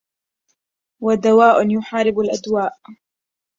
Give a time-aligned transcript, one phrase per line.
[1.01, 2.73] ودواء يحارب الأدواءَ